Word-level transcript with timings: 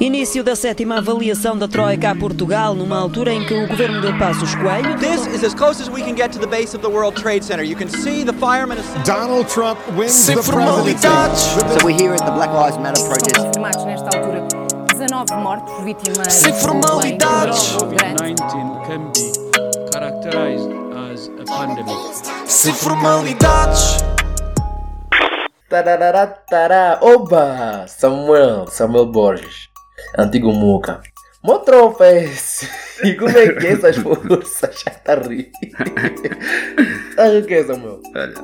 Início 0.00 0.44
da 0.44 0.54
sétima 0.54 0.98
avaliação 0.98 1.58
da 1.58 1.66
Troika 1.66 2.10
a 2.10 2.14
Portugal, 2.14 2.72
numa 2.72 2.96
altura 2.96 3.32
em 3.32 3.44
que 3.44 3.52
o 3.52 3.66
governo 3.66 4.00
de 4.00 4.16
Passos 4.16 4.54
Coelho. 4.54 4.96
This 4.98 5.26
is 5.26 5.42
as 5.42 5.52
close 5.54 5.82
as 5.82 5.88
we 5.88 6.02
can 6.02 6.14
get 6.14 6.30
to 6.30 6.38
the 6.38 6.46
base 6.46 6.76
of 6.76 6.82
the 6.82 6.88
World 6.88 7.20
Trade 7.20 7.44
Center. 7.44 7.64
You 7.64 7.76
can 7.76 7.88
see 7.88 8.24
the 8.24 8.32
firemen. 8.34 8.78
Donald 9.04 9.48
Trump 9.48 9.76
wins 9.96 10.12
Sem 10.12 10.36
the 10.36 10.42
presidency. 10.42 10.94
formalidades. 10.94 11.40
So 11.40 11.84
we're 11.84 11.96
here 11.98 12.12
at 12.14 12.24
the 12.24 12.30
Black 12.30 12.52
Lives 12.52 12.78
Matter 12.78 13.02
protest. 13.08 13.34
confirmados 13.40 13.84
nesta 13.86 14.16
altura 14.16 14.46
19 14.94 15.34
mortos 15.42 15.84
vítimas 15.84 16.32
Sem 16.32 16.52
formalidades. 16.52 17.72
bem 17.82 17.96
grande. 18.14 18.34
COVID-19 18.42 18.86
can 18.86 19.10
be 19.12 19.32
characterized 19.92 20.70
as 21.10 21.28
a 21.40 21.44
pandemic. 21.44 21.96
Sem 22.46 22.72
formalidades. 22.72 23.96
Tarará, 25.68 26.26
tará. 26.48 26.98
Oba! 27.02 27.84
Samuel, 27.88 28.68
Samuel 28.70 29.06
Borges. 29.06 29.68
Antigo 30.16 30.52
Muca. 30.52 31.00
Esse? 32.00 32.68
E 33.04 33.14
como 33.14 33.30
é 33.30 33.52
que 33.52 33.64
é 33.64 33.72
essas 33.74 33.96
forças? 33.96 34.82
Já 34.84 34.90
tá 34.90 35.12
a 35.12 35.20
rir. 35.20 35.52
Sabe 37.14 37.38
o 37.38 37.46
que 37.46 37.54
é, 37.54 37.64
Samuel? 37.64 38.00
Olha, 38.12 38.34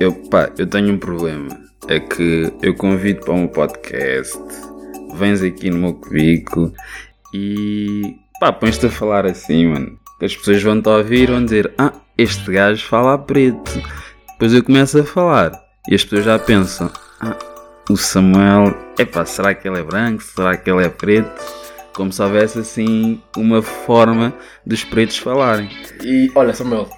eu, 0.00 0.12
pá, 0.30 0.50
eu 0.58 0.66
tenho 0.66 0.94
um 0.94 0.98
problema. 0.98 1.48
É 1.86 2.00
que 2.00 2.52
eu 2.60 2.74
convido 2.74 3.20
para 3.20 3.34
um 3.34 3.46
podcast, 3.46 4.36
vens 5.14 5.42
aqui 5.42 5.70
no 5.70 5.78
meu 5.78 5.94
cubículo 5.94 6.72
e 7.32 8.16
pá, 8.40 8.52
pões-te 8.52 8.86
a 8.86 8.90
falar 8.90 9.26
assim, 9.26 9.68
mano. 9.68 9.96
Que 10.18 10.24
as 10.24 10.36
pessoas 10.36 10.60
vão-te 10.60 10.88
ouvir 10.88 11.28
e 11.28 11.32
vão 11.32 11.44
dizer: 11.44 11.72
Ah, 11.78 11.92
este 12.18 12.50
gajo 12.50 12.84
fala 12.86 13.16
preto. 13.16 13.80
Depois 14.32 14.52
eu 14.52 14.64
começo 14.64 14.98
a 14.98 15.04
falar 15.04 15.52
e 15.88 15.94
as 15.94 16.02
pessoas 16.02 16.24
já 16.24 16.38
pensam: 16.38 16.90
Ah, 17.20 17.36
o 17.88 17.96
Samuel, 17.96 18.74
epá, 18.98 19.24
será 19.24 19.54
que 19.54 19.66
ele 19.68 19.80
é 19.80 19.82
branco? 19.82 20.22
Será 20.22 20.56
que 20.56 20.70
ele 20.70 20.84
é 20.84 20.88
preto? 20.88 21.30
Como 21.94 22.12
se 22.12 22.20
houvesse 22.20 22.58
assim 22.58 23.22
uma 23.36 23.62
forma 23.62 24.34
dos 24.66 24.82
pretos 24.82 25.16
falarem. 25.18 25.70
E 26.02 26.30
olha, 26.34 26.52
Samuel. 26.52 26.88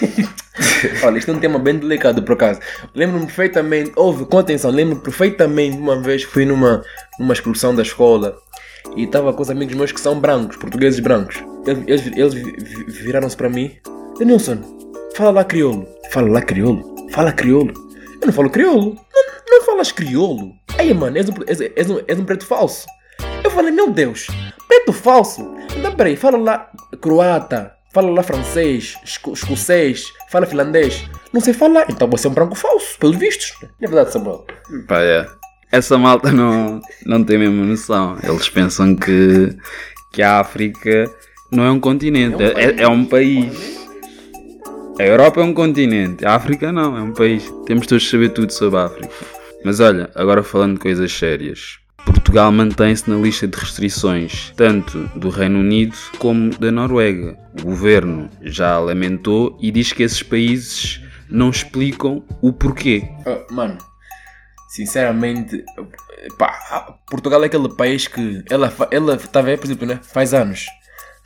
olha, 1.04 1.18
isto 1.18 1.30
é 1.30 1.34
um 1.34 1.38
tema 1.38 1.58
bem 1.58 1.78
delicado 1.78 2.22
por 2.22 2.32
acaso. 2.32 2.60
Lembro-me 2.94 3.26
perfeitamente, 3.26 3.92
houve, 3.94 4.24
com 4.26 4.38
atenção, 4.38 4.70
lembro-me 4.70 5.00
perfeitamente 5.02 5.76
uma 5.76 6.00
vez 6.00 6.22
fui 6.24 6.44
numa, 6.44 6.82
numa 7.18 7.32
excursão 7.32 7.74
da 7.74 7.82
escola 7.82 8.36
e 8.96 9.04
estava 9.04 9.32
com 9.32 9.42
os 9.42 9.50
amigos 9.50 9.74
meus 9.76 9.92
que 9.92 10.00
são 10.00 10.18
brancos, 10.18 10.56
portugueses 10.56 10.98
brancos. 10.98 11.36
Eles, 11.66 11.84
eles, 11.86 12.06
eles 12.16 12.34
vi- 12.34 12.56
vi- 12.58 12.84
viraram-se 13.04 13.36
para 13.36 13.48
mim: 13.48 13.76
Denilson, 14.18 14.58
fala 15.14 15.30
lá 15.30 15.44
crioulo. 15.44 15.86
Fala 16.10 16.28
lá 16.28 16.42
crioulo. 16.42 16.96
Fala 17.12 17.32
crioulo. 17.32 17.72
Eu 18.20 18.26
não 18.26 18.32
falo 18.32 18.50
crioulo. 18.50 18.94
Não, 19.14 19.58
não 19.58 19.64
falas 19.64 19.92
crioulo. 19.92 20.54
Aí, 20.80 20.94
mano, 20.94 21.18
és 21.18 21.28
um, 21.28 21.34
és, 21.46 21.60
és 21.60 21.90
um, 21.90 22.00
és 22.08 22.18
um 22.18 22.24
preto 22.24 22.46
falso. 22.46 22.86
Eu 23.44 23.50
falei, 23.50 23.70
meu 23.70 23.90
Deus, 23.90 24.28
preto 24.66 24.94
falso? 24.94 25.54
Então 25.76 25.94
peraí, 25.94 26.16
fala 26.16 26.38
lá 26.38 26.70
croata, 27.02 27.72
fala 27.92 28.10
lá 28.10 28.22
francês, 28.22 28.94
esco- 29.04 29.32
escocês, 29.34 30.06
fala 30.30 30.46
finlandês. 30.46 31.04
Não 31.34 31.40
sei 31.42 31.52
falar, 31.52 31.84
então 31.90 32.08
você 32.08 32.26
é 32.26 32.30
um 32.30 32.32
branco 32.32 32.54
falso, 32.54 32.98
pelos 32.98 33.16
vistos. 33.16 33.52
Não 33.60 33.68
é 33.82 33.86
verdade, 33.88 34.10
Samuel? 34.10 34.46
Pá, 34.88 35.00
é. 35.02 35.26
Essa 35.70 35.98
malta 35.98 36.32
não, 36.32 36.80
não 37.04 37.22
tem 37.22 37.36
mesmo 37.36 37.62
noção. 37.62 38.16
Eles 38.22 38.48
pensam 38.48 38.96
que, 38.96 39.54
que 40.14 40.22
a 40.22 40.40
África 40.40 41.10
não 41.52 41.62
é 41.64 41.70
um 41.70 41.78
continente, 41.78 42.42
é, 42.42 42.64
é- 42.64 42.82
é 42.84 42.88
um 42.88 43.04
país. 43.04 43.78
A 44.98 45.02
Europa 45.04 45.42
é 45.42 45.44
um 45.44 45.52
continente, 45.52 46.24
a 46.24 46.34
África 46.36 46.72
não, 46.72 46.96
é 46.96 47.02
um 47.02 47.12
país. 47.12 47.52
Temos 47.66 47.86
todos 47.86 48.02
de 48.04 48.10
saber 48.10 48.30
tudo 48.30 48.50
sobre 48.50 48.78
a 48.80 48.84
África. 48.86 49.10
Mas 49.64 49.80
olha, 49.80 50.10
agora 50.14 50.42
falando 50.42 50.74
de 50.74 50.80
coisas 50.80 51.12
sérias. 51.12 51.78
Portugal 52.04 52.50
mantém-se 52.50 53.10
na 53.10 53.16
lista 53.16 53.46
de 53.46 53.58
restrições, 53.58 54.52
tanto 54.56 54.98
do 55.14 55.28
Reino 55.28 55.58
Unido 55.58 55.96
como 56.18 56.50
da 56.58 56.70
Noruega. 56.70 57.36
O 57.60 57.64
governo 57.64 58.30
já 58.42 58.78
lamentou 58.78 59.58
e 59.60 59.70
diz 59.70 59.92
que 59.92 60.02
esses 60.02 60.22
países 60.22 61.00
não 61.28 61.50
explicam 61.50 62.24
o 62.40 62.52
porquê. 62.52 63.08
Ah, 63.26 63.44
mano, 63.50 63.78
sinceramente, 64.68 65.62
pá, 66.38 66.96
Portugal 67.08 67.42
é 67.42 67.46
aquele 67.46 67.68
país 67.68 68.08
que 68.08 68.42
ela, 68.50 68.72
ela 68.90 69.16
tá 69.16 69.42
vendo, 69.42 69.58
por 69.58 69.66
exemplo, 69.66 69.86
né? 69.86 70.00
Faz 70.02 70.32
anos. 70.32 70.66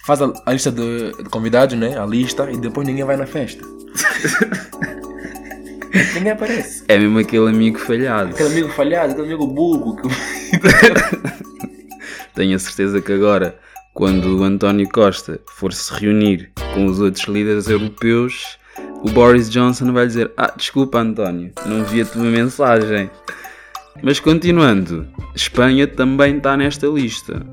Faz 0.05 0.21
a, 0.21 0.33
a 0.45 0.53
lista 0.53 0.71
de, 0.71 1.13
de 1.23 1.31
convidados, 1.31 1.79
né? 1.79 1.99
A 1.99 2.05
lista, 2.05 2.51
e 2.51 2.59
depois 2.59 2.87
ninguém 2.87 3.05
vai 3.05 3.17
na 3.17 3.27
festa. 3.27 3.65
ninguém 6.15 6.33
aparece. 6.33 6.85
É 6.89 6.99
mesmo 6.99 7.19
aquele 7.19 7.49
amigo 7.49 7.79
falhado. 7.79 8.31
Aquele 8.31 8.51
amigo 8.51 8.69
falhado, 8.71 9.13
aquele 9.13 9.29
amigo 9.29 9.47
burro. 9.47 9.97
Que... 9.97 10.09
Tenho 12.35 12.57
a 12.57 12.59
certeza 12.59 13.01
que 13.01 13.13
agora, 13.13 13.57
quando 13.93 14.39
o 14.39 14.43
António 14.43 14.89
Costa 14.89 15.41
for 15.47 15.73
se 15.73 15.93
reunir 15.95 16.51
com 16.75 16.87
os 16.87 17.01
outros 17.01 17.27
líderes 17.27 17.69
europeus, 17.69 18.59
o 19.05 19.11
Boris 19.11 19.51
Johnson 19.51 19.93
vai 19.93 20.07
dizer: 20.07 20.33
Ah, 20.37 20.53
desculpa, 20.57 20.99
António, 20.99 21.53
não 21.67 21.85
vi 21.85 22.01
a 22.01 22.05
tua 22.05 22.25
mensagem. 22.25 23.11
Mas 24.03 24.19
continuando, 24.19 25.07
Espanha 25.35 25.87
também 25.87 26.39
está 26.39 26.57
nesta 26.57 26.87
lista. 26.87 27.47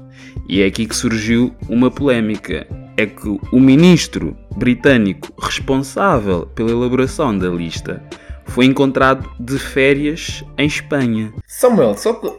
E 0.47 0.61
é 0.61 0.65
aqui 0.65 0.85
que 0.85 0.95
surgiu 0.95 1.53
uma 1.69 1.91
polémica. 1.91 2.65
É 2.97 3.05
que 3.05 3.39
o 3.51 3.59
ministro 3.59 4.35
britânico 4.57 5.33
responsável 5.41 6.45
pela 6.47 6.71
elaboração 6.71 7.37
da 7.37 7.49
lista 7.49 8.03
foi 8.51 8.65
encontrado 8.65 9.29
de 9.39 9.57
férias 9.57 10.43
em 10.57 10.67
Espanha. 10.67 11.33
Samuel, 11.47 11.97
só 11.97 12.13
que. 12.13 12.31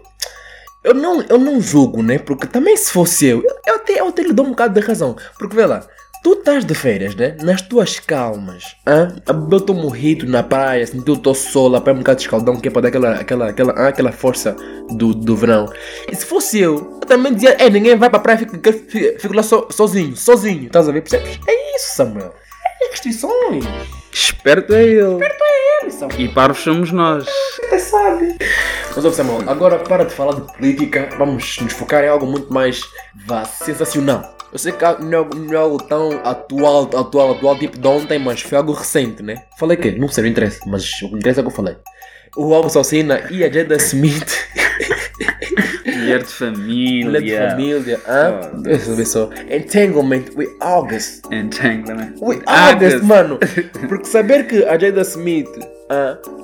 Eu 0.85 0.95
não, 0.95 1.23
eu 1.23 1.39
não 1.39 1.61
julgo, 1.61 2.03
né? 2.03 2.19
Porque 2.19 2.47
também 2.47 2.77
se 2.77 2.93
fosse 2.93 3.27
eu, 3.27 3.45
eu 3.67 3.77
até, 3.77 4.01
eu 4.01 4.09
até 4.09 4.23
lhe 4.23 4.33
dou 4.33 4.45
um 4.45 4.51
bocado 4.51 4.79
de 4.79 4.85
razão. 4.85 5.17
Porque 5.39 5.55
vê 5.55 5.65
lá, 5.65 5.87
tu 6.25 6.33
estás 6.33 6.65
de 6.65 6.75
férias, 6.75 7.15
né? 7.15 7.37
Nas 7.41 7.63
tuas 7.63 8.01
calmas, 8.01 8.77
hã? 8.85 9.15
a 9.27 9.33
beber 9.33 9.57
o 9.57 9.61
teu 9.61 9.75
morrito 9.77 10.27
na 10.27 10.43
praia, 10.43 10.85
sentir 10.85 11.13
o 11.13 11.17
teu 11.17 11.35
sol, 11.35 11.75
apanhar 11.77 11.95
um 11.95 11.99
bocado 12.01 12.19
de 12.19 12.25
escaldão, 12.25 12.57
que 12.57 12.67
é 12.67 12.71
para 12.71 12.83
dar 12.83 12.89
aquela, 12.89 13.13
aquela, 13.15 13.49
aquela, 13.49 13.73
aquela 13.89 14.13
força 14.13 14.57
do, 14.91 15.15
do 15.15 15.37
verão. 15.37 15.73
E 16.11 16.17
se 16.17 16.27
fosse 16.27 16.59
eu, 16.59 16.99
eu 17.01 17.07
também 17.07 17.33
dizia, 17.33 17.57
é, 17.61 17.71
ninguém 17.71 17.97
vai 17.97 18.11
para 18.11 18.19
a 18.19 18.23
praia, 18.23 18.39
fico, 18.39 18.53
fico, 18.55 19.21
fico 19.21 19.35
lá 19.35 19.43
so, 19.45 19.69
sozinho, 19.71 20.17
sozinho, 20.17 20.67
estás 20.67 20.89
a 20.89 20.93
ver? 20.93 21.03
Percebes? 21.03 21.39
É 21.47 21.77
isso, 21.77 21.95
Samuel. 21.95 22.35
É 22.83 22.89
restrições. 22.91 23.65
Esperto 24.13 24.75
é 24.75 24.83
ele. 24.83 25.01
É 25.01 25.05
isso, 25.05 25.19
Samuel. 25.91 26.21
E 26.21 26.29
parvos 26.29 26.63
somos 26.63 26.93
nós. 26.93 27.27
Até 27.67 27.79
sabe. 27.79 28.37
Mas 28.95 29.05
ouve 29.05 29.17
Samuel, 29.17 29.43
agora 29.49 29.79
para 29.79 30.05
de 30.05 30.13
falar 30.15 30.35
de 30.35 30.53
política, 30.53 31.09
vamos 31.19 31.59
nos 31.61 31.73
focar 31.73 32.05
em 32.05 32.09
algo 32.09 32.27
muito 32.27 32.53
mais 32.53 32.83
vá, 33.27 33.45
sensacional. 33.45 34.37
Eu 34.53 34.59
sei 34.59 34.73
que 34.73 34.85
não 35.03 35.23
é, 35.23 35.29
não 35.35 35.53
é 35.55 35.57
algo 35.57 35.79
tão 35.83 36.11
atual, 36.25 36.83
atual, 36.95 37.33
atual, 37.33 37.59
tipo 37.59 37.79
de 37.79 37.89
ontem, 37.89 38.19
mas 38.19 38.43
foi 38.43 38.59
algo 38.59 38.73
recente, 38.73 39.23
né? 39.23 39.45
Falei 39.59 39.79
que? 39.79 39.93
Não 39.93 40.09
sei, 40.09 40.25
não 40.25 40.31
interessa, 40.31 40.61
mas 40.67 40.85
o 41.03 41.09
que 41.09 41.17
interessa 41.17 41.41
é 41.41 41.43
o 41.43 41.45
que 41.47 41.51
eu 41.53 41.57
falei. 41.57 41.77
O 42.37 42.55
Algo 42.55 42.69
Salsina 42.71 43.23
e 43.31 43.45
a 43.45 43.51
Jada 43.51 43.77
Smith, 43.77 44.31
Mulher 45.87 46.23
de 46.23 46.33
família. 46.33 47.05
mulher 47.05 47.23
de 47.23 47.51
família, 47.51 48.01
hã? 48.09 48.41
Oh, 48.55 48.63
Deixa 48.63 48.91
eu 48.91 48.97
ver 48.97 49.07
só. 49.07 49.31
Entanglement 49.51 50.25
with 50.37 50.49
August. 50.61 51.25
Entanglement. 51.31 52.15
With 52.21 52.43
Ah, 52.47 52.69
August, 52.71 52.91
Deus. 52.97 53.03
mano. 53.03 53.39
Porque 53.89 54.05
saber 54.07 54.47
que 54.47 54.65
a 54.65 54.79
Jada 54.79 55.03
Smith 55.03 55.49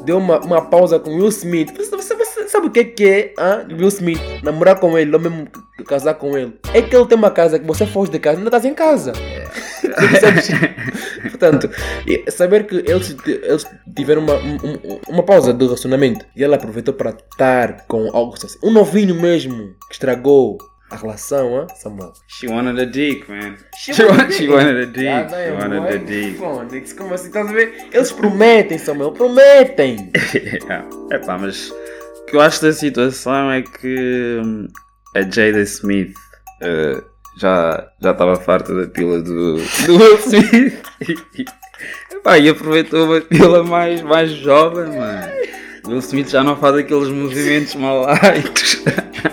deu 0.05 0.19
uma, 0.19 0.39
uma 0.41 0.63
pausa 0.63 0.99
com 0.99 1.11
Will 1.17 1.29
Smith. 1.29 1.73
Você, 1.77 1.97
você- 1.97 2.15
você 2.15 2.49
sabe 2.49 2.67
o 2.67 2.71
que 2.71 2.81
é 2.81 2.85
que 2.85 3.05
é 3.09 3.35
Will 3.71 3.89
Smith 3.89 4.21
namorar 4.43 4.79
com 4.81 4.97
ele, 4.99 5.13
ou 5.15 5.21
mesmo 5.21 5.47
casar 5.87 6.15
com 6.15 6.37
ele? 6.37 6.59
É 6.75 6.83
que 6.83 6.95
ele 6.97 7.07
tem 7.07 7.17
uma 7.19 7.31
casa 7.31 7.59
que 7.59 7.67
você 7.67 7.87
foge 7.87 8.11
de 8.11 8.19
casa 8.19 8.37
e 8.37 8.39
ainda 8.39 8.49
estás 8.49 8.65
em 8.65 8.75
casa. 8.75 9.13
Portanto, 11.31 11.71
saber 12.31 12.67
que 12.67 12.77
eles, 12.77 13.17
eles 13.27 13.67
tiveram 13.97 14.23
uma, 14.23 14.35
um- 14.35 14.57
um- 14.57 15.01
uma 15.09 15.23
pausa 15.23 15.53
de 15.53 15.65
relacionamento 15.65 16.25
e 16.37 16.43
ela 16.45 16.57
aproveitou 16.57 16.95
para 16.95 17.11
estar 17.11 17.85
com 17.87 18.09
algo 18.15 18.35
assim. 18.35 18.59
Um 18.63 18.71
novinho 18.71 19.15
mesmo 19.15 19.75
que 19.89 19.93
estragou 19.95 20.59
a 20.91 20.97
relação, 20.97 21.59
ah, 21.59 21.75
Samuel. 21.75 22.13
She 22.29 22.49
wanted 22.49 22.79
a 22.79 22.87
dick, 22.87 23.29
man. 23.29 23.57
She, 23.77 23.93
wanted 23.93 24.11
wanted, 24.11 24.33
she 24.35 24.49
wanted 24.49 24.77
a 24.77 24.87
dick. 24.87 25.09
Ah, 25.09 25.29
she 25.29 25.53
wanted 25.53 25.95
a 25.95 25.99
dick. 25.99 26.39
Phonics, 26.39 26.93
Como 26.95 27.15
assim? 27.15 27.29
Estás 27.29 27.49
a 27.49 27.53
ver? 27.53 27.89
Eles 27.93 28.13
prometem, 28.13 28.79
Samuel, 28.79 29.13
prometem. 29.13 30.11
é 31.11 31.19
pá, 31.19 31.37
mas 31.39 31.71
o 31.71 32.25
que 32.27 32.37
eu 32.37 32.41
acho 32.41 32.63
da 32.63 32.73
situação 32.73 33.51
é 33.51 33.63
que 33.63 34.41
hum, 34.43 34.69
a 35.15 35.21
Jada 35.23 35.61
Smith 35.61 36.15
eh, 36.63 37.03
já 37.39 37.87
já 38.03 38.11
estava 38.13 38.37
farta 38.37 38.75
da 38.75 38.89
pila 38.89 39.21
do, 39.21 39.57
do 39.57 39.97
Will 39.97 40.19
Smith. 40.19 40.83
Epá, 42.11 42.39
e 42.39 42.49
aproveitou 42.49 43.05
uma 43.05 43.21
pila 43.21 43.63
mais, 43.63 44.03
mais 44.03 44.31
jovem, 44.31 44.87
mano. 44.87 45.33
Will 45.87 45.99
Smith 45.99 46.31
já 46.31 46.43
não 46.43 46.57
faz 46.57 46.77
aqueles 46.77 47.09
movimentos 47.09 47.75
malaitos. 47.75 48.83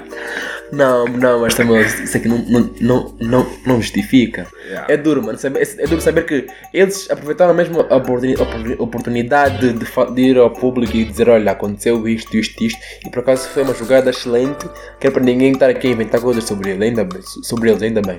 Não, 0.75 1.05
não, 1.05 1.39
mas 1.41 1.53
Samuel, 1.53 1.83
isso 1.83 2.17
aqui 2.17 2.27
não, 2.27 2.37
não, 2.81 3.15
não, 3.21 3.47
não, 3.65 3.81
justifica. 3.81 4.45
É 4.89 4.97
duro, 4.97 5.23
mano. 5.23 5.39
É 5.77 5.87
duro 5.87 6.01
saber 6.01 6.25
que 6.25 6.47
eles 6.73 7.09
aproveitaram 7.09 7.53
mesmo 7.53 7.81
a 7.81 7.95
oportuni- 7.95 8.35
a 8.35 8.83
oportunidade 8.83 9.73
de, 9.73 9.85
de 10.13 10.21
ir 10.21 10.37
ao 10.37 10.49
público 10.51 10.95
e 10.97 11.05
dizer: 11.05 11.29
Olha, 11.29 11.51
aconteceu 11.51 12.05
isto, 12.07 12.35
isto, 12.35 12.61
isto. 12.63 12.79
E 13.05 13.09
por 13.09 13.19
acaso 13.19 13.47
foi 13.49 13.63
uma 13.63 13.73
jogada 13.73 14.09
excelente. 14.09 14.67
Que 14.99 15.07
é 15.07 15.11
para 15.11 15.23
ninguém 15.23 15.53
estar 15.53 15.69
aqui 15.69 15.87
a 15.87 15.91
inventar 15.91 16.19
coisas 16.19 16.43
sobre 16.43 16.71
ele, 16.71 16.83
ainda 16.83 17.07
sobre 17.43 17.69
eles, 17.69 17.81
ainda 17.81 18.01
bem. 18.01 18.17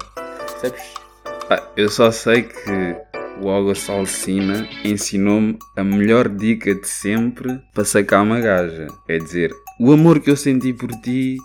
Percebes? 0.51 0.83
Ah, 1.51 1.63
eu 1.77 1.91
só 1.91 2.11
sei 2.11 2.43
que 2.43 2.97
o 3.41 3.51
Augusto 3.51 3.93
Alcina 3.93 4.67
ensinou-me 4.83 5.59
a 5.77 5.85
melhor 5.85 6.29
dica 6.29 6.75
de 6.75 6.89
sempre 6.89 7.61
para 7.75 7.85
sacar 7.85 8.23
uma 8.23 8.41
gaja. 8.41 8.87
Quer 9.07 9.19
dizer, 9.19 9.51
o 9.79 9.93
amor 9.93 10.21
que 10.21 10.31
eu 10.31 10.37
senti 10.37 10.73
por 10.73 10.91
ti 11.03 11.37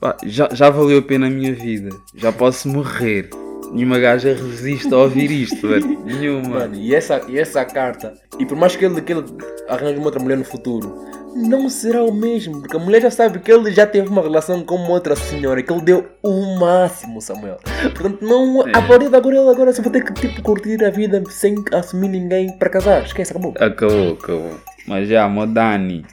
pá, 0.00 0.16
já, 0.24 0.48
já 0.52 0.70
valeu 0.70 0.98
a 0.98 1.02
pena 1.02 1.26
a 1.26 1.30
minha 1.30 1.54
vida. 1.54 1.90
Já 2.14 2.32
posso 2.32 2.68
morrer. 2.68 3.30
Nenhuma 3.72 3.98
gaja 3.98 4.32
resiste 4.32 4.92
a 4.94 4.96
ouvir 4.96 5.30
isto, 5.30 5.66
mano. 5.66 6.02
Nenhuma. 6.04 6.60
Mano, 6.60 6.74
e 6.74 6.94
essa, 6.94 7.20
e 7.28 7.38
essa 7.38 7.64
carta, 7.66 8.14
e 8.38 8.46
por 8.46 8.56
mais 8.56 8.74
que 8.74 8.84
ele, 8.84 9.00
que 9.02 9.12
ele 9.12 9.24
arranje 9.68 9.96
uma 9.98 10.06
outra 10.06 10.22
mulher 10.22 10.38
no 10.38 10.44
futuro, 10.44 11.04
não 11.36 11.68
será 11.68 12.02
o 12.02 12.10
mesmo, 12.12 12.60
porque 12.60 12.76
a 12.76 12.80
mulher 12.80 13.02
já 13.02 13.10
sabe 13.10 13.38
que 13.40 13.52
ele 13.52 13.70
já 13.70 13.86
teve 13.86 14.08
uma 14.08 14.22
relação 14.22 14.64
com 14.64 14.76
uma 14.76 14.88
outra 14.90 15.14
senhora, 15.14 15.62
que 15.62 15.70
ele 15.70 15.82
deu 15.82 16.06
o 16.22 16.58
máximo, 16.58 17.20
Samuel. 17.20 17.58
Portanto, 17.94 18.24
não, 18.24 18.62
a 18.62 18.80
partir 18.82 19.10
de 19.10 19.16
agora 19.16 19.36
ele 19.36 19.50
agora 19.50 19.72
só 19.74 19.82
vai 19.82 19.92
ter 19.92 20.04
que 20.04 20.14
tipo, 20.14 20.40
curtir 20.42 20.82
a 20.82 20.88
vida 20.88 21.22
sem 21.28 21.54
assumir 21.72 22.08
ninguém 22.08 22.56
para 22.56 22.70
casar. 22.70 23.04
Esquece, 23.04 23.32
acabou. 23.32 23.52
Acabou, 23.58 24.12
acabou. 24.14 24.52
Mas 24.86 25.08
já, 25.08 25.28
mo 25.28 25.46
Dani. 25.46 26.06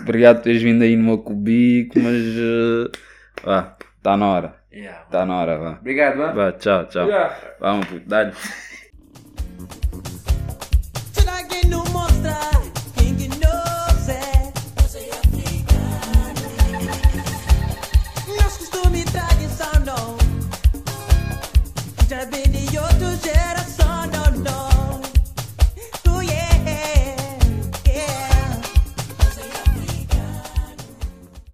Obrigado 0.00 0.38
por 0.38 0.42
teres 0.44 0.60
vindo 0.60 0.82
aí 0.82 0.96
no 0.96 1.04
meu 1.04 1.18
cubico, 1.18 2.00
mas. 2.00 2.16
eh, 2.16 3.09
Vá, 3.44 3.76
está 3.96 4.16
na 4.16 4.26
hora. 4.26 4.54
Está 4.70 5.26
na 5.26 5.36
hora, 5.40 5.58
vá. 5.58 5.70
Obrigado, 5.80 6.16
mano. 6.18 6.34
Vá, 6.34 6.52
tchau, 6.52 6.86
tchau. 6.86 7.08
Vamos, 7.58 7.86
puto, 7.86 8.08
dá-lhe. 8.08 8.32